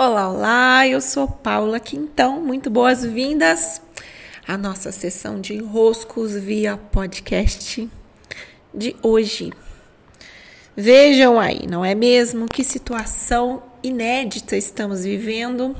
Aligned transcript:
Olá, 0.00 0.28
olá, 0.28 0.86
eu 0.86 1.00
sou 1.00 1.26
Paula 1.26 1.80
Quintão, 1.80 2.40
muito 2.40 2.70
boas-vindas 2.70 3.82
à 4.46 4.56
nossa 4.56 4.92
sessão 4.92 5.40
de 5.40 5.54
enroscos 5.54 6.34
via 6.34 6.76
podcast 6.76 7.90
de 8.72 8.94
hoje. 9.02 9.52
Vejam 10.76 11.40
aí, 11.40 11.66
não 11.66 11.84
é 11.84 11.96
mesmo? 11.96 12.46
Que 12.46 12.62
situação 12.62 13.60
inédita 13.82 14.56
estamos 14.56 15.02
vivendo 15.02 15.74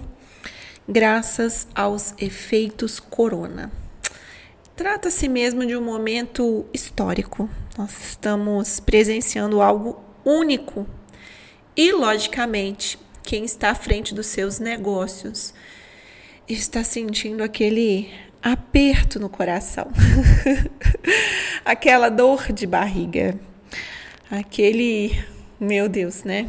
graças 0.88 1.68
aos 1.72 2.12
efeitos 2.18 2.98
corona. 2.98 3.70
Trata-se 4.74 5.28
mesmo 5.28 5.64
de 5.64 5.76
um 5.76 5.84
momento 5.84 6.66
histórico. 6.74 7.48
Nós 7.78 7.92
estamos 8.08 8.80
presenciando 8.80 9.62
algo 9.62 10.02
único 10.24 10.88
e, 11.76 11.92
logicamente, 11.92 12.98
quem 13.29 13.45
está 13.45 13.72
à 13.72 13.74
frente 13.74 14.14
dos 14.14 14.24
seus 14.24 14.58
negócios 14.58 15.52
está 16.48 16.82
sentindo 16.82 17.42
aquele 17.42 18.10
aperto 18.42 19.20
no 19.20 19.28
coração, 19.28 19.88
aquela 21.62 22.09
dor 22.09 22.51
de 22.51 22.66
barriga, 22.66 23.38
aquele, 24.30 25.14
meu 25.60 25.91
Deus, 25.91 26.24
né? 26.24 26.48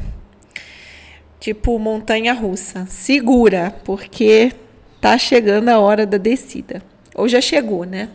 Tipo 1.38 1.78
montanha 1.78 2.32
russa. 2.32 2.86
Segura, 2.86 3.76
porque 3.84 4.54
tá 5.02 5.18
chegando 5.18 5.68
a 5.68 5.80
hora 5.80 6.06
da 6.06 6.18
descida. 6.18 6.82
Ou 7.14 7.28
já 7.28 7.42
chegou, 7.42 7.84
né? 7.84 8.08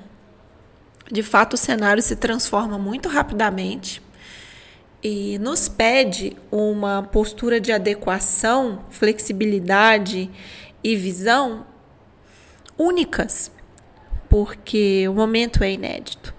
De 1.13 1.23
fato, 1.23 1.53
o 1.53 1.59
cenário 1.59 2.03
se 2.03 2.17
transforma 2.17 2.79
muito 2.79 3.11
rapidamente 3.11 4.01
e 5.05 5.39
nos 5.39 5.69
pede 5.69 6.35
uma 6.51 7.03
postura 7.03 7.61
de 7.61 7.71
adequação, 7.71 8.87
flexibilidade 8.89 10.31
e 10.83 10.97
visão 10.97 11.67
únicas, 12.79 13.53
porque 14.31 15.07
o 15.07 15.13
momento 15.13 15.63
é 15.63 15.73
inédito. 15.73 16.35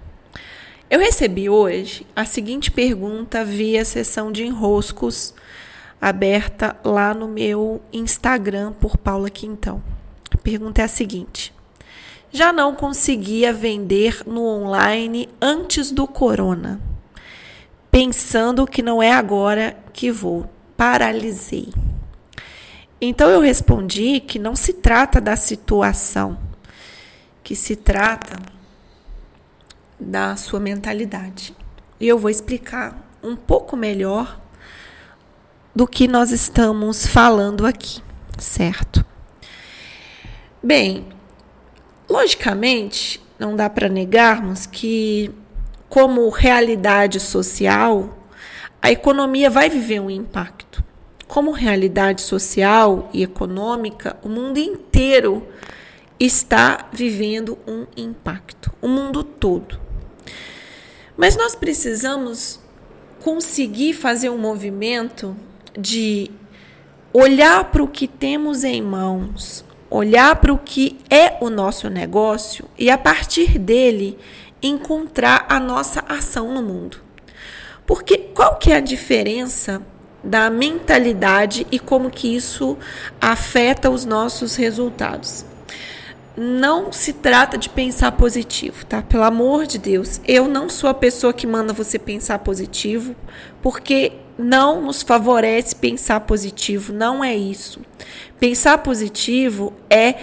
Eu 0.89 0.99
recebi 0.99 1.47
hoje 1.47 2.07
a 2.15 2.25
seguinte 2.25 2.71
pergunta 2.71 3.45
via 3.45 3.85
sessão 3.85 4.31
de 4.31 4.43
enroscos 4.43 5.35
aberta 6.01 6.75
lá 6.83 7.13
no 7.13 7.27
meu 7.27 7.81
Instagram 7.93 8.73
por 8.73 8.97
Paula 8.97 9.29
Quintão. 9.29 9.81
A 10.31 10.37
pergunta 10.37 10.81
é 10.81 10.85
a 10.85 10.89
seguinte: 10.89 11.53
Já 12.31 12.51
não 12.51 12.73
conseguia 12.73 13.53
vender 13.53 14.23
no 14.25 14.43
online 14.43 15.29
antes 15.39 15.91
do 15.91 16.07
corona 16.07 16.94
pensando 17.95 18.67
que 18.67 18.81
não 18.81 19.01
é 19.01 19.13
agora 19.13 19.77
que 19.93 20.11
vou. 20.11 20.49
Paralisei. 20.75 21.69
Então 22.99 23.29
eu 23.29 23.39
respondi 23.39 24.19
que 24.19 24.37
não 24.37 24.53
se 24.53 24.73
trata 24.73 25.21
da 25.21 25.37
situação, 25.37 26.37
que 27.41 27.55
se 27.55 27.73
trata 27.73 28.35
da 29.97 30.35
sua 30.35 30.59
mentalidade. 30.59 31.55
E 31.97 32.05
eu 32.05 32.19
vou 32.19 32.29
explicar 32.29 33.01
um 33.23 33.33
pouco 33.33 33.77
melhor 33.77 34.41
do 35.73 35.87
que 35.87 36.05
nós 36.05 36.31
estamos 36.31 37.07
falando 37.07 37.65
aqui, 37.65 38.01
certo? 38.37 39.05
Bem, 40.61 41.07
logicamente, 42.09 43.23
não 43.39 43.55
dá 43.55 43.69
para 43.69 43.87
negarmos 43.87 44.65
que 44.65 45.33
como 45.95 46.27
realidade 46.27 47.21
social, 47.21 48.17
a 48.81 48.91
economia 48.91 49.49
vai 49.49 49.69
viver 49.69 50.01
um 50.01 50.09
impacto. 50.09 50.83
Como 51.25 51.51
realidade 51.51 52.21
social 52.21 53.09
e 53.13 53.23
econômica, 53.23 54.17
o 54.21 54.27
mundo 54.27 54.57
inteiro 54.57 55.47
está 56.19 56.89
vivendo 56.91 57.57
um 57.65 57.85
impacto, 57.95 58.73
o 58.81 58.89
mundo 58.89 59.23
todo. 59.23 59.79
Mas 61.15 61.37
nós 61.37 61.55
precisamos 61.55 62.59
conseguir 63.23 63.93
fazer 63.93 64.29
um 64.29 64.37
movimento 64.37 65.33
de 65.79 66.29
olhar 67.13 67.71
para 67.71 67.81
o 67.81 67.87
que 67.87 68.05
temos 68.05 68.65
em 68.65 68.81
mãos, 68.81 69.63
olhar 69.89 70.35
para 70.41 70.51
o 70.51 70.57
que 70.57 70.97
é 71.09 71.37
o 71.39 71.49
nosso 71.49 71.89
negócio 71.89 72.65
e 72.77 72.89
a 72.89 72.97
partir 72.97 73.57
dele 73.57 74.17
encontrar 74.67 75.45
a 75.49 75.59
nossa 75.59 76.03
ação 76.07 76.53
no 76.53 76.61
mundo. 76.61 76.97
Porque 77.85 78.17
qual 78.17 78.57
que 78.57 78.71
é 78.71 78.77
a 78.77 78.81
diferença 78.81 79.81
da 80.23 80.49
mentalidade 80.49 81.67
e 81.71 81.77
como 81.77 82.09
que 82.09 82.35
isso 82.35 82.77
afeta 83.21 83.89
os 83.89 84.05
nossos 84.05 84.55
resultados? 84.55 85.45
Não 86.35 86.91
se 86.91 87.13
trata 87.13 87.57
de 87.57 87.69
pensar 87.69 88.11
positivo, 88.13 88.85
tá? 88.85 89.01
Pelo 89.01 89.23
amor 89.23 89.65
de 89.65 89.77
Deus, 89.77 90.19
eu 90.27 90.47
não 90.47 90.67
sou 90.67 90.89
a 90.89 90.93
pessoa 90.93 91.31
que 91.31 91.47
manda 91.47 91.71
você 91.71 91.97
pensar 91.97 92.39
positivo, 92.39 93.15
porque 93.61 94.13
não 94.37 94.81
nos 94.81 95.01
favorece 95.01 95.75
pensar 95.75 96.19
positivo, 96.21 96.91
não 96.91 97.23
é 97.23 97.35
isso. 97.35 97.79
Pensar 98.37 98.79
positivo 98.79 99.71
é 99.89 100.15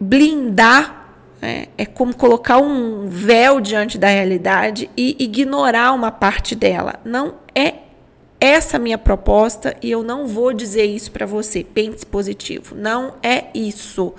blindar 0.00 0.99
é, 1.42 1.68
é 1.78 1.86
como 1.86 2.14
colocar 2.14 2.58
um 2.58 3.06
véu 3.08 3.60
diante 3.60 3.96
da 3.96 4.08
realidade 4.08 4.90
e 4.96 5.16
ignorar 5.18 5.92
uma 5.92 6.10
parte 6.10 6.54
dela. 6.54 7.00
Não 7.04 7.34
é 7.54 7.74
essa 8.40 8.78
minha 8.78 8.98
proposta 8.98 9.76
e 9.82 9.90
eu 9.90 10.02
não 10.02 10.26
vou 10.26 10.52
dizer 10.52 10.84
isso 10.84 11.10
para 11.10 11.26
você. 11.26 11.62
Pense 11.62 12.04
positivo. 12.04 12.74
Não 12.74 13.14
é 13.22 13.46
isso. 13.54 14.14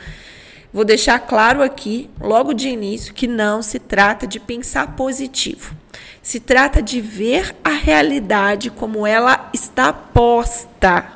Vou 0.74 0.86
deixar 0.86 1.20
claro 1.20 1.62
aqui, 1.62 2.10
logo 2.20 2.54
de 2.54 2.70
início, 2.70 3.14
que 3.14 3.28
não 3.28 3.62
se 3.62 3.78
trata 3.78 4.26
de 4.26 4.40
pensar 4.40 4.96
positivo. 4.96 5.76
Se 6.22 6.40
trata 6.40 6.82
de 6.82 7.02
ver 7.02 7.54
a 7.64 7.72
realidade 7.72 8.70
como 8.70 9.06
ela 9.06 9.50
está 9.54 9.92
posta. 9.92 11.12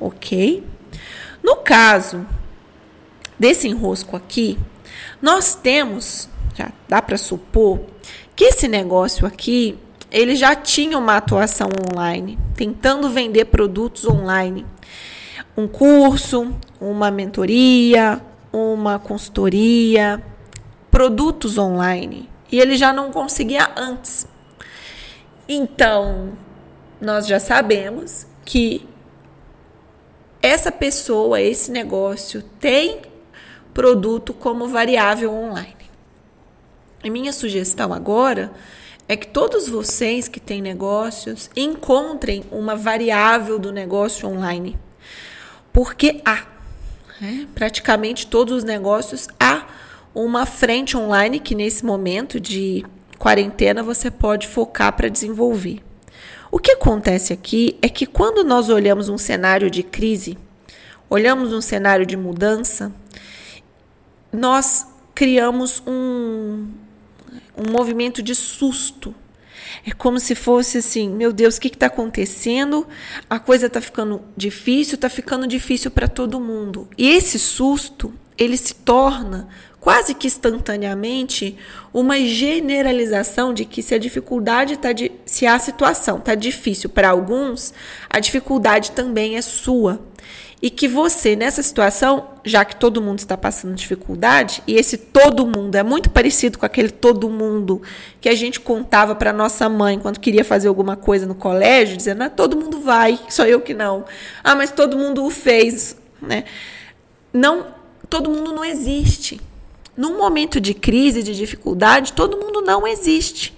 Ok? 0.00 0.64
No 1.42 1.56
caso 1.56 2.26
desse 3.38 3.68
enrosco 3.68 4.16
aqui, 4.16 4.58
nós 5.20 5.54
temos, 5.54 6.28
já 6.54 6.70
dá 6.88 7.02
para 7.02 7.18
supor, 7.18 7.80
que 8.34 8.44
esse 8.44 8.66
negócio 8.66 9.26
aqui, 9.26 9.78
ele 10.10 10.34
já 10.34 10.54
tinha 10.56 10.96
uma 10.98 11.16
atuação 11.16 11.68
online, 11.92 12.38
tentando 12.54 13.10
vender 13.10 13.46
produtos 13.46 14.06
online. 14.06 14.66
Um 15.56 15.68
curso, 15.68 16.54
uma 16.80 17.10
mentoria, 17.10 18.20
uma 18.52 18.98
consultoria, 18.98 20.22
produtos 20.90 21.58
online. 21.58 22.28
E 22.50 22.58
ele 22.58 22.76
já 22.76 22.92
não 22.92 23.10
conseguia 23.12 23.70
antes. 23.76 24.26
Então, 25.46 26.32
nós 27.00 27.26
já 27.26 27.38
sabemos 27.38 28.26
que 28.44 28.88
essa 30.42 30.72
pessoa, 30.72 31.40
esse 31.40 31.70
negócio 31.70 32.42
tem 32.58 33.02
produto 33.72 34.32
como 34.32 34.68
variável 34.68 35.32
online. 35.32 35.76
E 37.02 37.10
minha 37.10 37.32
sugestão 37.32 37.92
agora 37.92 38.52
é 39.08 39.16
que 39.16 39.26
todos 39.26 39.68
vocês 39.68 40.28
que 40.28 40.38
têm 40.38 40.62
negócios 40.62 41.50
encontrem 41.56 42.44
uma 42.50 42.76
variável 42.76 43.58
do 43.58 43.72
negócio 43.72 44.28
online. 44.28 44.78
Porque 45.72 46.20
há, 46.24 46.44
né? 47.20 47.48
praticamente 47.54 48.26
todos 48.26 48.58
os 48.58 48.64
negócios 48.64 49.28
há 49.38 49.66
uma 50.14 50.46
frente 50.46 50.96
online 50.96 51.40
que 51.40 51.54
nesse 51.54 51.84
momento 51.84 52.38
de 52.38 52.84
quarentena 53.18 53.82
você 53.82 54.10
pode 54.10 54.46
focar 54.46 54.92
para 54.92 55.08
desenvolver. 55.08 55.80
O 56.50 56.58
que 56.58 56.72
acontece 56.72 57.32
aqui 57.32 57.78
é 57.80 57.88
que 57.88 58.06
quando 58.06 58.42
nós 58.42 58.68
olhamos 58.68 59.08
um 59.08 59.18
cenário 59.18 59.70
de 59.70 59.82
crise, 59.82 60.36
olhamos 61.08 61.52
um 61.52 61.60
cenário 61.60 62.04
de 62.04 62.16
mudança, 62.16 62.92
nós 64.32 64.86
criamos 65.14 65.82
um, 65.86 66.68
um 67.56 67.70
movimento 67.70 68.22
de 68.22 68.34
susto. 68.34 69.14
É 69.86 69.92
como 69.92 70.18
se 70.18 70.34
fosse 70.34 70.78
assim: 70.78 71.08
meu 71.08 71.32
Deus, 71.32 71.56
o 71.56 71.60
que 71.60 71.68
está 71.68 71.86
acontecendo? 71.86 72.86
A 73.28 73.38
coisa 73.38 73.66
está 73.66 73.80
ficando 73.80 74.22
difícil, 74.36 74.96
está 74.96 75.08
ficando 75.08 75.46
difícil 75.46 75.90
para 75.90 76.08
todo 76.08 76.40
mundo. 76.40 76.88
E 76.98 77.08
esse 77.08 77.38
susto, 77.38 78.12
ele 78.36 78.56
se 78.56 78.74
torna 78.74 79.48
quase 79.80 80.14
que 80.14 80.26
instantaneamente 80.26 81.56
uma 81.92 82.18
generalização 82.20 83.54
de 83.54 83.64
que 83.64 83.82
se 83.82 83.94
a 83.94 83.98
dificuldade 83.98 84.74
está 84.74 84.90
se 85.24 85.46
a 85.46 85.58
situação 85.58 86.18
está 86.18 86.34
difícil 86.34 86.90
para 86.90 87.08
alguns, 87.08 87.72
a 88.08 88.20
dificuldade 88.20 88.92
também 88.92 89.36
é 89.36 89.42
sua. 89.42 90.00
E 90.62 90.68
que 90.68 90.86
você, 90.86 91.34
nessa 91.34 91.62
situação, 91.62 92.28
já 92.44 92.64
que 92.66 92.76
todo 92.76 93.00
mundo 93.00 93.18
está 93.18 93.36
passando 93.36 93.74
dificuldade, 93.74 94.62
e 94.66 94.74
esse 94.74 94.98
todo 94.98 95.46
mundo 95.46 95.74
é 95.74 95.82
muito 95.82 96.10
parecido 96.10 96.58
com 96.58 96.66
aquele 96.66 96.90
todo 96.90 97.30
mundo 97.30 97.80
que 98.20 98.28
a 98.28 98.34
gente 98.34 98.60
contava 98.60 99.14
para 99.14 99.32
nossa 99.32 99.68
mãe 99.70 99.98
quando 99.98 100.20
queria 100.20 100.44
fazer 100.44 100.68
alguma 100.68 100.96
coisa 100.96 101.26
no 101.26 101.34
colégio, 101.34 101.96
dizendo: 101.96 102.22
ah, 102.22 102.30
todo 102.30 102.58
mundo 102.58 102.80
vai, 102.80 103.18
só 103.30 103.46
eu 103.46 103.60
que 103.62 103.72
não. 103.72 104.04
Ah, 104.44 104.54
mas 104.54 104.70
todo 104.70 104.98
mundo 104.98 105.24
o 105.24 105.30
fez, 105.30 105.96
né? 106.20 106.44
Não, 107.32 107.68
todo 108.08 108.28
mundo 108.28 108.52
não 108.52 108.64
existe. 108.64 109.40
Num 109.96 110.18
momento 110.18 110.60
de 110.60 110.74
crise, 110.74 111.22
de 111.22 111.34
dificuldade, 111.34 112.12
todo 112.12 112.36
mundo 112.36 112.60
não 112.60 112.86
existe. 112.86 113.56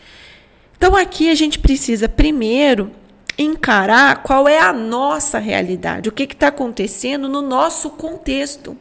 Então 0.76 0.94
aqui 0.94 1.31
a 1.31 1.34
gente 1.34 1.58
precisa 1.58 2.08
primeiro 2.08 2.93
encarar 3.38 4.23
qual 4.23 4.49
é 4.49 4.58
a 4.58 4.73
nossa 4.73 5.38
realidade, 5.38 6.08
o 6.08 6.12
que 6.12 6.25
está 6.25 6.49
acontecendo 6.49 7.29
no 7.29 7.43
nosso 7.43 7.90
contexto. 7.90 8.76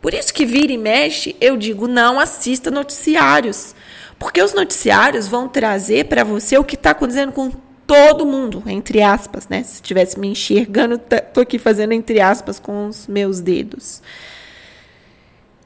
Por 0.00 0.12
isso 0.12 0.34
que 0.34 0.44
vira 0.44 0.72
e 0.72 0.78
mexe, 0.78 1.34
eu 1.40 1.56
digo 1.56 1.88
não 1.88 2.20
assista 2.20 2.70
noticiários, 2.70 3.74
porque 4.18 4.42
os 4.42 4.52
noticiários 4.52 5.26
vão 5.26 5.48
trazer 5.48 6.06
para 6.06 6.24
você 6.24 6.58
o 6.58 6.64
que 6.64 6.74
está 6.74 6.90
acontecendo 6.90 7.32
com 7.32 7.50
todo 7.86 8.26
mundo, 8.26 8.62
entre 8.66 9.02
aspas, 9.02 9.48
né? 9.48 9.62
Se 9.62 9.74
estivesse 9.74 10.18
me 10.18 10.28
enxergando, 10.28 11.00
tô 11.32 11.40
aqui 11.40 11.58
fazendo 11.58 11.92
entre 11.92 12.20
aspas 12.20 12.58
com 12.58 12.88
os 12.88 13.06
meus 13.06 13.40
dedos. 13.40 14.02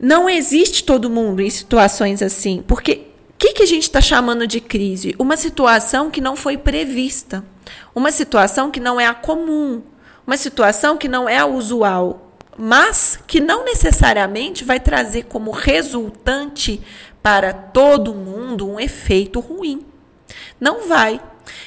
Não 0.01 0.29
existe 0.29 0.85
todo 0.85 1.11
mundo 1.11 1.41
em 1.41 1.51
situações 1.51 2.23
assim, 2.23 2.63
porque 2.67 3.09
o 3.31 3.39
que, 3.39 3.55
que 3.55 3.63
a 3.63 3.67
gente 3.67 3.85
está 3.85 4.01
chamando 4.01 4.47
de 4.47 4.61
crise? 4.61 5.15
Uma 5.19 5.37
situação 5.37 6.11
que 6.11 6.21
não 6.21 6.37
foi 6.37 6.57
prevista. 6.57 7.45
Uma 7.95 8.11
situação 8.11 8.71
que 8.71 8.81
não 8.81 9.01
é 9.01 9.07
a 9.07 9.15
comum, 9.15 9.83
uma 10.27 10.37
situação 10.37 10.97
que 10.97 11.09
não 11.09 11.29
é 11.29 11.39
a 11.39 11.47
usual, 11.47 12.33
mas 12.57 13.19
que 13.27 13.41
não 13.41 13.65
necessariamente 13.65 14.65
vai 14.65 14.81
trazer 14.81 15.25
como 15.25 15.51
resultante 15.51 16.81
para 17.23 17.53
todo 17.53 18.15
mundo 18.15 18.69
um 18.69 18.81
efeito 18.81 19.39
ruim. 19.39 19.87
Não 20.61 20.89
vai. 20.89 21.21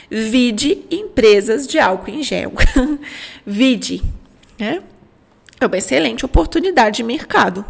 Vide 0.10 0.86
empresas 0.92 1.66
de 1.66 1.80
álcool 1.80 2.12
em 2.12 2.22
gel. 2.22 2.54
Vide. 3.46 4.04
Né? 4.60 4.84
É 5.60 5.66
uma 5.66 5.78
excelente 5.78 6.26
oportunidade 6.26 6.98
de 6.98 7.04
mercado. 7.04 7.66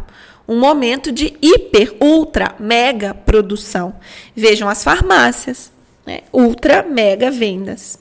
Um 0.48 0.58
momento 0.58 1.12
de 1.12 1.36
hiper, 1.40 1.94
ultra, 2.00 2.54
mega 2.58 3.14
produção. 3.14 3.94
Vejam 4.34 4.68
as 4.68 4.82
farmácias. 4.82 5.70
Né? 6.04 6.22
Ultra, 6.32 6.82
mega 6.82 7.30
vendas. 7.30 7.98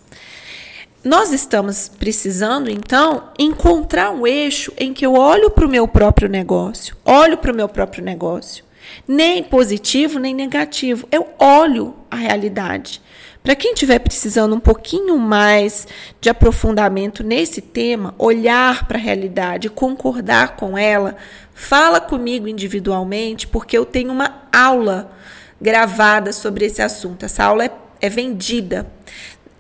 Nós 1.04 1.32
estamos 1.32 1.90
precisando, 1.90 2.70
então, 2.70 3.32
encontrar 3.40 4.12
um 4.12 4.28
eixo 4.28 4.72
em 4.78 4.94
que 4.94 5.04
eu 5.04 5.16
olho 5.16 5.50
para 5.50 5.66
o 5.66 5.70
meu 5.70 5.88
próprio 5.88 6.30
negócio, 6.30 6.96
olho 7.04 7.40
para 7.40 7.52
o 7.52 7.56
meu 7.56 7.68
próprio 7.68 8.04
negócio, 8.04 8.64
nem 9.08 9.44
positivo 9.44 10.20
nem 10.20 10.36
negativo, 10.36 11.08
eu 11.12 11.28
olho 11.40 11.96
a 12.10 12.16
realidade. 12.16 13.02
Para 13.42 13.56
quem 13.56 13.74
estiver 13.74 13.98
precisando 13.98 14.56
um 14.56 14.60
pouquinho 14.60 15.18
mais 15.18 15.88
de 16.20 16.30
aprofundamento 16.30 17.24
nesse 17.24 17.62
tema, 17.62 18.14
olhar 18.20 18.88
para 18.88 19.00
a 19.00 19.02
realidade, 19.02 19.70
concordar 19.70 20.56
com 20.56 20.78
ela, 20.78 21.16
fala 21.52 22.00
comigo 22.00 22.48
individualmente, 22.48 23.48
porque 23.48 23.76
eu 23.76 23.86
tenho 23.88 24.12
uma 24.12 24.44
aula 24.54 25.12
gravada 25.60 26.32
sobre 26.32 26.66
esse 26.66 26.84
assunto. 26.84 27.26
Essa 27.26 27.46
aula 27.46 27.66
é, 27.66 27.72
é 28.00 28.10
vendida. 28.10 28.86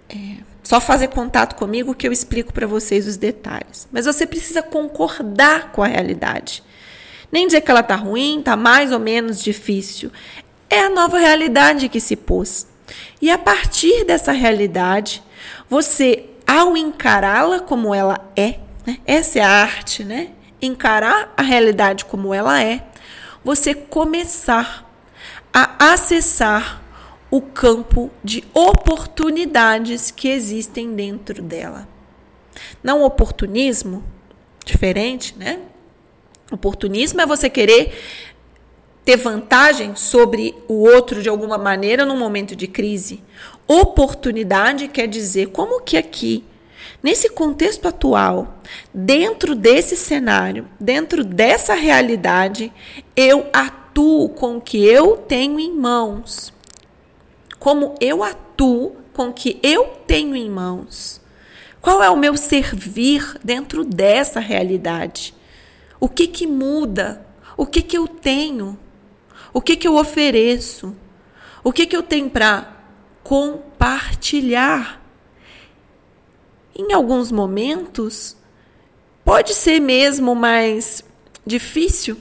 É, 0.08 0.51
só 0.64 0.80
fazer 0.80 1.08
contato 1.08 1.56
comigo 1.56 1.96
que 1.96 2.08
eu 2.08 2.12
explico 2.12 2.54
para 2.54 2.68
vocês 2.68 3.08
os 3.08 3.18
detalhes. 3.18 3.88
Mas 3.92 4.06
você 4.06 4.26
precisa 4.26 4.62
concordar 4.62 5.72
com 5.72 5.84
a 5.84 5.88
realidade. 5.88 6.64
Nem 7.32 7.48
dizer 7.48 7.62
que 7.62 7.72
ela 7.72 7.84
tá 7.84 7.96
ruim, 7.96 8.42
tá 8.44 8.56
mais 8.56 8.92
ou 8.92 9.00
menos 9.00 9.44
difícil. 9.44 10.12
É 10.70 10.82
a 10.82 10.90
nova 10.90 11.18
realidade 11.18 11.90
que 11.90 12.00
se 12.00 12.16
pôs. 12.16 12.68
E 13.22 13.32
a 13.32 13.38
partir 13.38 14.04
dessa 14.04 14.32
realidade, 14.32 15.24
você, 15.70 16.26
ao 16.46 16.76
encará-la 16.76 17.60
como 17.62 17.96
ela 17.96 18.20
é, 18.36 18.60
né? 18.86 18.98
essa 19.06 19.40
é 19.40 19.42
a 19.42 19.50
arte, 19.50 20.04
né? 20.04 20.30
Encarar 20.62 21.34
a 21.36 21.42
realidade 21.42 22.06
como 22.06 22.34
ela 22.34 22.62
é, 22.62 22.84
você 23.44 23.74
começar 23.74 24.86
a 25.54 25.94
acessar 25.94 26.81
o 27.32 27.42
campo 27.42 28.12
de 28.22 28.44
oportunidades 28.54 30.12
que 30.12 30.28
existem 30.28 30.94
dentro 30.94 31.42
dela. 31.42 31.88
Não 32.84 33.04
oportunismo, 33.04 34.04
diferente, 34.66 35.34
né? 35.38 35.60
Oportunismo 36.52 37.22
é 37.22 37.26
você 37.26 37.50
querer 37.50 37.98
ter 39.06 39.16
vantagem 39.16 39.96
sobre 39.96 40.54
o 40.68 40.84
outro 40.84 41.24
de 41.24 41.30
alguma 41.30 41.58
maneira 41.58 42.06
num 42.06 42.18
momento 42.18 42.54
de 42.54 42.68
crise. 42.68 43.24
Oportunidade 43.66 44.90
quer 44.90 45.08
dizer 45.08 45.48
como 45.48 45.82
que 45.82 45.96
aqui, 45.96 46.44
nesse 47.02 47.30
contexto 47.30 47.88
atual, 47.88 48.62
dentro 48.94 49.56
desse 49.56 49.96
cenário, 49.96 50.68
dentro 50.78 51.24
dessa 51.24 51.74
realidade, 51.74 52.74
eu 53.16 53.48
atuo 53.54 54.28
com 54.28 54.58
o 54.58 54.62
que 54.62 54.84
eu 54.86 55.16
tenho 55.16 55.58
em 55.58 55.72
mãos 55.72 56.54
como 57.62 57.94
eu 58.02 58.24
atuo 58.24 58.96
com 59.14 59.30
o 59.30 59.34
que 59.34 59.60
eu 59.62 59.86
tenho 60.08 60.36
em 60.36 60.50
mãos. 60.50 61.22
Qual 61.80 62.02
é 62.02 62.10
o 62.10 62.18
meu 62.18 62.36
servir 62.36 63.38
dentro 63.44 63.86
dessa 63.86 64.40
realidade? 64.40 65.32
O 66.00 66.10
que 66.10 66.26
que 66.26 66.48
muda? 66.48 67.24
O 67.56 67.68
que 67.68 67.84
que 67.84 67.96
eu 67.96 68.08
tenho? 68.08 68.80
O 69.54 69.62
que 69.62 69.76
que 69.76 69.88
eu 69.88 69.96
ofereço? 69.96 70.96
O 71.64 71.72
que 71.72 71.86
que 71.86 71.96
eu 71.96 72.02
tenho 72.02 72.32
para 72.32 72.68
compartilhar? 73.24 75.00
Em 76.76 76.92
alguns 76.94 77.32
momentos 77.32 78.36
pode 79.24 79.54
ser 79.54 79.80
mesmo 79.80 80.34
mais 80.34 81.04
difícil 81.46 82.18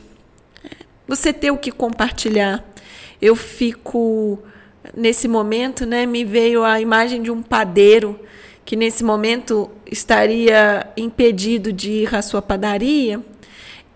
você 1.09 1.33
ter 1.33 1.51
o 1.51 1.57
que 1.57 1.73
compartilhar. 1.73 2.63
Eu 3.23 3.35
fico 3.35 4.45
nesse 4.97 5.29
momento, 5.29 5.85
né, 5.87 6.07
me 6.07 6.25
veio 6.25 6.65
a 6.65 6.81
imagem 6.81 7.23
de 7.23 7.31
um 7.31 7.43
padeiro 7.43 8.19
que 8.65 8.77
nesse 8.77 9.03
momento 9.03 9.71
estaria 9.87 10.87
impedido 10.97 11.73
de 11.73 11.91
ir 11.91 12.15
à 12.15 12.23
sua 12.23 12.41
padaria 12.41 13.21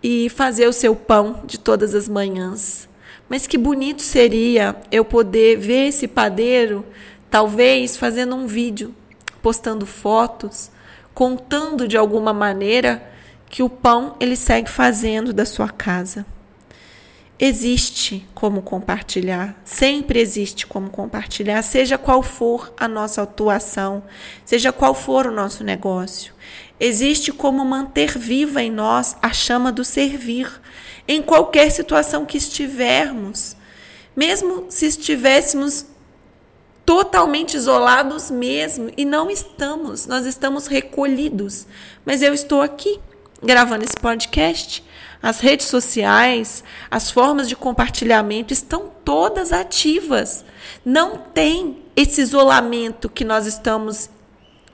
e 0.03 0.29
fazer 0.29 0.67
o 0.67 0.73
seu 0.73 0.95
pão 0.95 1.43
de 1.45 1.59
todas 1.59 1.95
as 1.95 2.09
manhãs. 2.09 2.89
Mas 3.29 3.47
que 3.47 3.57
bonito 3.57 4.03
seria 4.03 4.77
eu 4.91 5.05
poder 5.05 5.57
ver 5.59 5.89
esse 5.89 6.07
padeiro, 6.07 6.85
talvez 7.31 7.97
fazendo 7.97 8.35
um 8.35 8.47
vídeo, 8.47 8.95
postando 9.41 9.87
fotos, 9.87 10.71
contando 11.15 11.87
de 11.87 11.97
alguma 11.97 12.33
maneira 12.33 13.03
que 13.49 13.63
o 13.63 13.71
pão 13.71 14.17
ele 14.19 14.37
segue 14.37 14.69
fazendo 14.69 15.33
da 15.33 15.47
sua 15.47 15.69
casa. 15.69 16.27
Existe 17.39 18.25
como 18.33 18.63
compartilhar, 18.63 19.61
sempre 19.65 20.21
existe 20.21 20.69
como 20.69 20.89
compartilhar, 20.89 21.63
seja 21.63 21.99
qual 21.99 22.23
for 22.23 22.73
a 22.79 22.87
nossa 22.87 23.23
atuação, 23.23 24.05
seja 24.45 24.73
qual 24.73 24.95
for 24.95 25.27
o 25.27 25.33
nosso 25.33 25.65
negócio. 25.65 26.33
Existe 26.79 27.33
como 27.33 27.65
manter 27.65 28.17
viva 28.17 28.63
em 28.63 28.71
nós 28.71 29.17
a 29.21 29.33
chama 29.33 29.73
do 29.73 29.85
servir, 29.85 30.49
em 31.09 31.21
qualquer 31.21 31.71
situação 31.71 32.25
que 32.25 32.39
estivermos, 32.39 33.57
mesmo 34.15 34.67
se 34.69 34.87
estivéssemos 34.87 35.87
totalmente 36.87 37.57
isolados 37.57 38.31
mesmo, 38.31 38.93
e 38.97 39.05
não 39.05 39.29
estamos, 39.29 40.07
nós 40.07 40.25
estamos 40.25 40.69
recolhidos, 40.69 41.67
mas 42.07 42.23
eu 42.23 42.33
estou 42.33 42.63
aqui 42.63 43.01
gravando 43.43 43.85
esse 43.85 43.97
podcast 44.01 44.85
as 45.25 45.41
redes 45.41 45.69
sociais, 45.69 46.63
as 46.91 47.11
formas 47.11 47.49
de 47.49 47.57
compartilhamento 47.57 48.53
estão 48.53 48.91
todas 49.03 49.55
ativas. 49.55 50.45
Não 50.85 51.17
tem 51.17 51.79
esse 51.97 52.21
isolamento 52.21 53.09
que 53.09 53.25
nós 53.25 53.47
estamos 53.47 54.11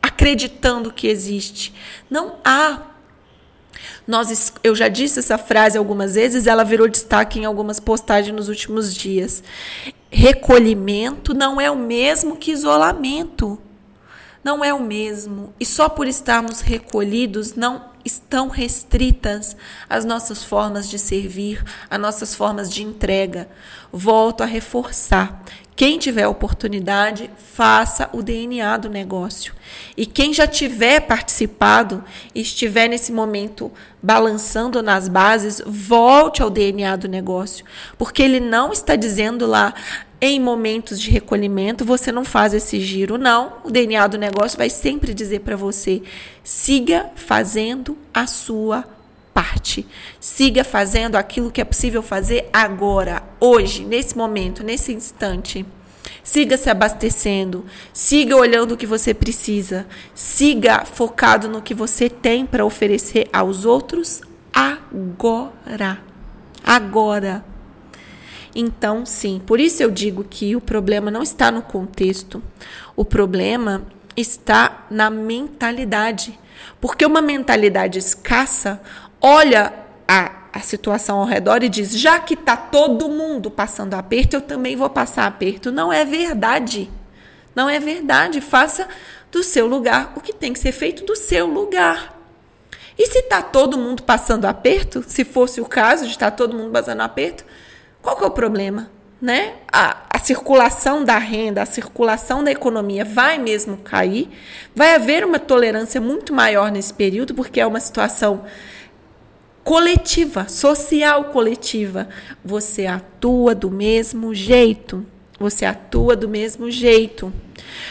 acreditando 0.03 0.93
que 0.93 1.07
existe. 1.07 1.73
Não 2.11 2.35
há. 2.45 2.83
Nós, 4.09 4.53
eu 4.65 4.75
já 4.75 4.89
disse 4.89 5.21
essa 5.21 5.39
frase 5.39 5.79
algumas 5.79 6.17
vezes, 6.17 6.49
ela 6.49 6.65
virou 6.65 6.89
destaque 6.89 7.39
em 7.39 7.45
algumas 7.45 7.79
postagens 7.79 8.35
nos 8.35 8.49
últimos 8.49 8.93
dias. 8.93 9.45
Recolhimento 10.11 11.33
não 11.33 11.61
é 11.61 11.71
o 11.71 11.77
mesmo 11.77 12.35
que 12.35 12.51
isolamento. 12.51 13.57
Não 14.43 14.65
é 14.65 14.75
o 14.75 14.81
mesmo. 14.81 15.55
E 15.61 15.65
só 15.65 15.89
por 15.89 16.09
estarmos 16.09 16.61
recolhidos 16.61 17.55
não 17.55 17.90
estão 18.05 18.49
restritas 18.49 19.57
as 19.89 20.05
nossas 20.05 20.43
formas 20.43 20.89
de 20.89 20.99
servir, 20.99 21.65
as 21.89 22.01
nossas 22.01 22.35
formas 22.35 22.71
de 22.73 22.83
entrega. 22.83 23.49
Volto 23.93 24.43
a 24.43 24.47
reforçar 24.47 25.43
Quem 25.75 25.99
tiver 25.99 26.29
oportunidade, 26.29 27.31
faça 27.39 28.11
o 28.13 28.23
DNA 28.23 28.77
do 28.77 28.91
negócio. 28.91 29.55
E 29.97 30.05
quem 30.05 30.35
já 30.35 30.47
tiver 30.47 31.01
participado 31.01 32.05
e 32.35 32.43
estiver 32.43 32.87
nesse 32.87 33.11
momento 33.11 33.73
balançando 34.03 34.83
nas 34.83 35.09
bases, 35.09 35.63
volte 35.67 36.43
ao 36.43 36.51
DNA 36.51 36.97
do 36.97 37.09
negócio, 37.09 37.65
porque 37.97 38.23
ele 38.23 38.41
não 38.41 38.73
está 38.73 38.95
dizendo 38.95 39.47
lá 39.47 39.73
em 40.21 40.39
momentos 40.39 41.01
de 41.01 41.11
recolhimento 41.11 41.85
você 41.85 42.13
não 42.13 42.25
faz 42.25 42.53
esse 42.53 42.79
giro, 42.81 43.17
não. 43.17 43.55
O 43.65 43.71
DNA 43.71 44.07
do 44.07 44.19
negócio 44.19 44.59
vai 44.59 44.69
sempre 44.69 45.15
dizer 45.15 45.41
para 45.41 45.57
você: 45.57 46.03
siga 46.45 47.11
fazendo 47.15 47.97
a 48.13 48.27
sua 48.27 48.85
parte. 49.33 49.87
Siga 50.21 50.63
fazendo 50.63 51.17
aquilo 51.17 51.51
que 51.51 51.61
é 51.61 51.65
possível 51.65 52.03
fazer 52.03 52.49
agora, 52.53 53.23
hoje, 53.41 53.85
nesse 53.85 54.17
momento, 54.17 54.63
nesse 54.63 54.93
instante. 54.93 55.65
Siga 56.23 56.57
se 56.59 56.69
abastecendo, 56.69 57.65
siga 57.93 58.37
olhando 58.37 58.73
o 58.73 58.77
que 58.77 58.87
você 58.87 59.15
precisa, 59.15 59.87
siga 60.15 60.85
focado 60.85 61.49
no 61.49 61.63
que 61.63 61.73
você 61.73 62.11
tem 62.11 62.45
para 62.45 62.65
oferecer 62.65 63.27
aos 63.33 63.65
outros 63.65 64.21
agora. 64.53 65.99
Agora. 66.63 67.50
Então, 68.55 69.07
sim, 69.07 69.41
por 69.47 69.61
isso 69.61 69.83
eu 69.83 69.91
digo 69.91 70.25
que 70.25 70.57
o 70.57 70.61
problema 70.61 71.11
não 71.11 71.23
está 71.23 71.51
no 71.51 71.63
contexto, 71.63 72.43
o 72.97 73.05
problema 73.05 73.83
está 74.17 74.87
na 74.91 75.09
mentalidade. 75.09 76.39
Porque 76.81 77.07
uma 77.07 77.23
mentalidade 77.23 77.99
escassa 77.99 78.81
olha 79.21 79.73
a, 80.07 80.49
a 80.53 80.61
situação 80.61 81.19
ao 81.19 81.27
redor 81.27 81.63
e 81.63 81.69
diz: 81.69 81.99
já 81.99 82.19
que 82.19 82.35
está 82.35 82.57
todo 82.57 83.09
mundo 83.09 83.51
passando 83.51 83.95
aperto, 83.95 84.37
eu 84.37 84.41
também 84.41 84.77
vou 84.77 84.91
passar 84.91 85.27
aperto. 85.27 85.71
Não 85.71 85.93
é 85.93 86.05
verdade. 86.05 86.91
Não 87.55 87.69
é 87.69 87.79
verdade. 87.79 88.41
Faça 88.41 88.89
do 89.31 89.43
seu 89.43 89.67
lugar 89.67 90.13
o 90.17 90.21
que 90.21 90.33
tem 90.33 90.53
que 90.53 90.59
ser 90.59 90.73
feito 90.73 91.05
do 91.05 91.17
seu 91.17 91.47
lugar. 91.47 92.19
E 92.99 93.07
se 93.07 93.21
está 93.21 93.41
todo 93.41 93.79
mundo 93.79 94.03
passando 94.03 94.45
aperto, 94.45 95.03
se 95.07 95.25
fosse 95.25 95.61
o 95.61 95.65
caso 95.65 96.05
de 96.05 96.11
estar 96.11 96.31
tá 96.31 96.37
todo 96.37 96.57
mundo 96.57 96.71
passando 96.71 97.01
aperto, 97.01 97.45
qual 98.03 98.17
que 98.17 98.25
é 98.25 98.27
o 98.27 98.31
problema? 98.31 98.91
Né? 99.21 99.55
A, 99.71 100.05
a 100.09 100.19
circulação 100.19 101.05
da 101.05 101.19
renda, 101.19 101.63
a 101.63 101.67
circulação 101.67 102.43
da 102.43 102.51
economia 102.51 103.05
vai 103.05 103.39
mesmo 103.39 103.77
cair, 103.77 104.29
vai 104.75 104.95
haver 104.95 105.25
uma 105.25 105.39
tolerância 105.39 106.01
muito 106.01 106.33
maior 106.33 106.71
nesse 106.71 106.95
período, 106.95 107.35
porque 107.35 107.61
é 107.61 107.67
uma 107.67 107.81
situação 107.81 108.45
coletiva, 109.63 110.49
social 110.49 111.25
coletiva. 111.25 112.09
Você 112.45 112.87
atua 112.87 113.55
do 113.55 113.71
mesmo 113.71 114.35
jeito. 114.35 115.07
Você 115.39 115.65
atua 115.65 116.17
do 116.17 116.29
mesmo 116.29 116.71
jeito. 116.71 117.33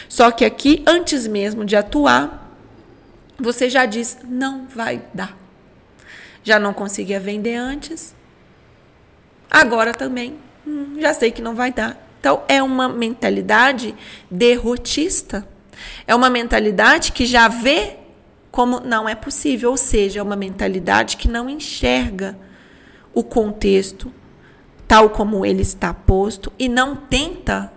Só 0.08 0.30
que 0.30 0.44
aqui, 0.44 0.82
antes 0.86 1.26
mesmo 1.26 1.64
de 1.64 1.76
atuar, 1.76 2.54
você 3.38 3.70
já 3.70 3.86
diz: 3.86 4.18
não 4.24 4.66
vai 4.66 5.02
dar. 5.14 5.36
Já 6.42 6.58
não 6.58 6.72
conseguia 6.72 7.18
vender 7.18 7.54
antes. 7.54 8.14
Agora 9.50 9.92
também, 9.92 10.38
hum, 10.66 10.96
já 11.00 11.12
sei 11.12 11.30
que 11.30 11.42
não 11.42 11.54
vai 11.54 11.72
dar. 11.72 11.98
Então, 12.20 12.42
é 12.48 12.62
uma 12.62 12.88
mentalidade 12.88 13.94
derrotista. 14.30 15.46
É 16.06 16.14
uma 16.14 16.30
mentalidade 16.30 17.12
que 17.12 17.24
já 17.26 17.48
vê 17.48 17.96
como 18.50 18.80
não 18.80 19.08
é 19.08 19.14
possível, 19.14 19.70
ou 19.70 19.76
seja, 19.76 20.20
é 20.20 20.22
uma 20.22 20.36
mentalidade 20.36 21.16
que 21.16 21.28
não 21.28 21.48
enxerga 21.48 22.36
o 23.14 23.22
contexto 23.22 24.12
tal 24.86 25.10
como 25.10 25.46
ele 25.46 25.62
está 25.62 25.94
posto 25.94 26.52
e 26.58 26.68
não 26.68 26.96
tenta 26.96 27.72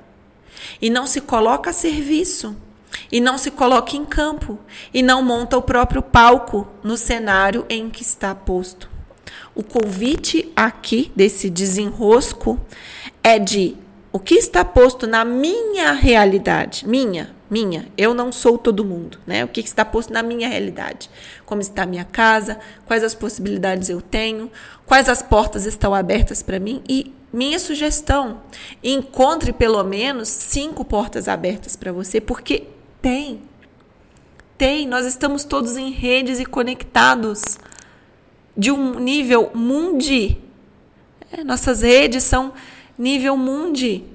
e 0.82 0.90
não 0.90 1.06
se 1.06 1.22
coloca 1.22 1.70
a 1.70 1.74
serviço 1.74 2.56
e 3.12 3.20
não 3.20 3.38
se 3.38 3.52
coloca 3.52 3.96
em 3.96 4.04
campo 4.04 4.58
e 4.92 5.04
não 5.04 5.22
monta 5.22 5.56
o 5.56 5.62
próprio 5.62 6.02
palco 6.02 6.68
no 6.84 6.98
cenário 6.98 7.66
em 7.70 7.88
que 7.88 8.02
está 8.02 8.34
posto. 8.34 8.90
O 9.56 9.64
convite 9.64 10.52
aqui 10.56 11.12
desse 11.16 11.50
desenrosco 11.50 12.60
é 13.24 13.38
de 13.38 13.78
o 14.12 14.20
que 14.20 14.36
está 14.36 14.64
posto 14.64 15.08
na 15.08 15.26
minha 15.26 15.92
realidade, 15.92 16.88
minha, 16.88 17.34
minha, 17.50 17.88
eu 17.98 18.14
não 18.14 18.32
sou 18.32 18.58
todo 18.58 18.86
mundo, 18.86 19.20
né? 19.28 19.44
O 19.44 19.48
que 19.48 19.60
está 19.60 19.86
posto 19.86 20.12
na 20.12 20.24
minha 20.24 20.48
realidade? 20.48 21.10
Como 21.46 21.62
está 21.62 21.84
a 21.84 21.86
minha 21.86 22.04
casa? 22.04 22.60
Quais 22.86 23.04
as 23.04 23.14
possibilidades 23.14 23.90
eu 23.90 24.02
tenho? 24.02 24.52
Quais 24.86 25.08
as 25.08 25.22
portas 25.22 25.66
estão 25.66 25.94
abertas 25.94 26.42
para 26.42 26.60
mim? 26.60 26.82
E 26.90 27.14
minha 27.32 27.58
sugestão, 27.60 28.42
encontre 28.84 29.52
pelo 29.52 29.84
menos 29.84 30.30
cinco 30.30 30.86
portas 30.86 31.28
abertas 31.28 31.76
para 31.76 31.92
você, 31.92 32.22
porque 32.22 32.68
tem. 33.02 33.42
Tem, 34.58 34.88
nós 34.88 35.06
estamos 35.06 35.44
todos 35.44 35.78
em 35.78 35.92
redes 35.92 36.40
e 36.40 36.46
conectados 36.46 37.58
de 38.56 38.72
um 38.72 39.00
nível 39.00 39.52
mundi. 39.54 40.38
É, 41.32 41.44
nossas 41.44 41.82
redes 41.82 42.24
são 42.24 42.54
nível 42.98 43.36
mundi 43.36 44.06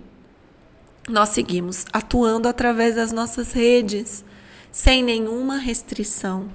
nós 1.08 1.30
seguimos 1.30 1.86
atuando 1.92 2.48
através 2.48 2.94
das 2.94 3.12
nossas 3.12 3.52
redes, 3.52 4.24
sem 4.70 5.02
nenhuma 5.02 5.56
restrição, 5.56 6.48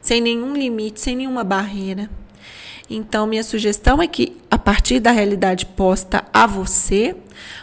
sem 0.00 0.20
nenhum 0.20 0.54
limite, 0.54 1.00
sem 1.00 1.16
nenhuma 1.16 1.42
barreira. 1.42 2.10
Então, 2.88 3.26
minha 3.26 3.42
sugestão 3.42 4.00
é 4.00 4.06
que, 4.06 4.36
a 4.50 4.58
partir 4.58 5.00
da 5.00 5.10
realidade 5.10 5.66
posta 5.66 6.24
a 6.32 6.46
você, 6.46 7.16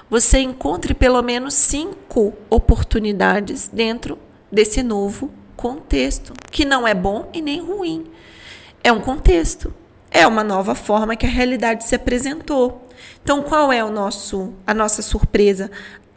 você 0.09 0.39
encontre 0.39 0.93
pelo 0.93 1.21
menos 1.21 1.53
cinco 1.53 2.33
oportunidades 2.49 3.69
dentro 3.71 4.17
desse 4.51 4.83
novo 4.83 5.31
contexto, 5.55 6.33
que 6.51 6.65
não 6.65 6.85
é 6.85 6.93
bom 6.93 7.29
e 7.33 7.41
nem 7.41 7.61
ruim. 7.61 8.05
É 8.83 8.91
um 8.91 8.99
contexto, 8.99 9.73
é 10.11 10.27
uma 10.27 10.43
nova 10.43 10.75
forma 10.75 11.15
que 11.15 11.25
a 11.25 11.29
realidade 11.29 11.85
se 11.85 11.95
apresentou. 11.95 12.87
Então, 13.23 13.41
qual 13.41 13.71
é 13.71 13.83
o 13.83 13.89
nosso 13.89 14.53
a 14.67 14.73
nossa 14.73 15.01
surpresa? 15.01 15.71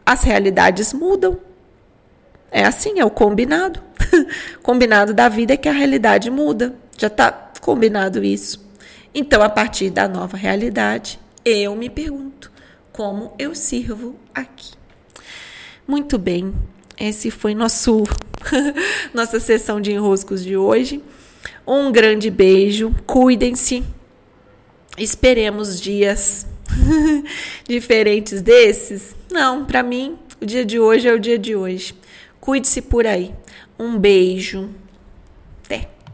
as 0.07 0.23
realidades 0.23 0.93
mudam. 0.93 1.37
É 2.49 2.63
assim, 2.63 2.97
é 2.97 3.03
o 3.03 3.09
combinado. 3.09 3.83
combinado 4.63 5.13
da 5.13 5.27
vida 5.27 5.53
é 5.53 5.57
que 5.57 5.67
a 5.67 5.73
realidade 5.73 6.31
muda. 6.31 6.73
Já 6.97 7.07
está 7.07 7.51
combinado 7.59 8.23
isso. 8.23 8.65
Então, 9.13 9.43
a 9.43 9.49
partir 9.49 9.89
da 9.89 10.07
nova 10.07 10.37
realidade, 10.37 11.19
eu 11.43 11.75
me 11.75 11.89
pergunto 11.89 12.49
como 12.93 13.33
eu 13.37 13.53
sirvo 13.53 14.15
aqui. 14.33 14.71
Muito 15.85 16.17
bem, 16.17 16.53
esse 16.97 17.29
foi 17.29 17.53
nosso 17.53 18.03
nossa 19.13 19.41
sessão 19.41 19.81
de 19.81 19.91
enroscos 19.91 20.41
de 20.41 20.55
hoje. 20.55 21.03
Um 21.67 21.91
grande 21.91 22.31
beijo, 22.31 22.95
cuidem-se. 23.05 23.83
Esperemos 24.97 25.81
dias 25.81 26.47
diferentes 27.67 28.41
desses? 28.41 29.13
Não, 29.29 29.65
para 29.65 29.83
mim, 29.83 30.17
o 30.41 30.45
dia 30.45 30.63
de 30.63 30.79
hoje 30.79 31.09
é 31.09 31.13
o 31.13 31.19
dia 31.19 31.37
de 31.37 31.57
hoje. 31.57 31.93
Cuide-se 32.39 32.81
por 32.81 33.05
aí. 33.05 33.33
Um 33.77 33.99
beijo. 33.99 34.69